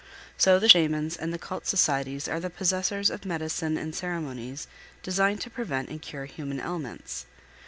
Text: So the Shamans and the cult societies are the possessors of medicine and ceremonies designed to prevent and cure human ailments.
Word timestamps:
So 0.35 0.57
the 0.57 0.67
Shamans 0.67 1.15
and 1.15 1.31
the 1.31 1.37
cult 1.37 1.67
societies 1.67 2.27
are 2.27 2.39
the 2.39 2.49
possessors 2.49 3.11
of 3.11 3.23
medicine 3.23 3.77
and 3.77 3.93
ceremonies 3.93 4.65
designed 5.03 5.41
to 5.41 5.51
prevent 5.51 5.89
and 5.89 6.01
cure 6.01 6.25
human 6.25 6.59
ailments. 6.59 7.27